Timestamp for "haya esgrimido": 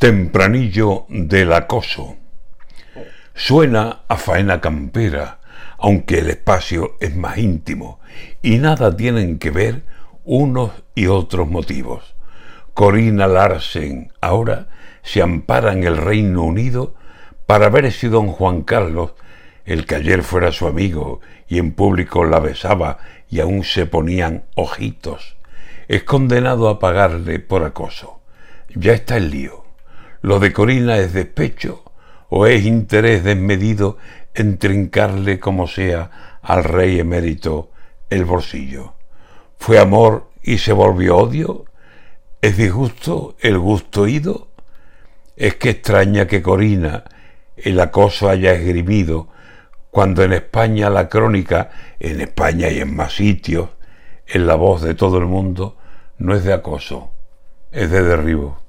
48.28-49.28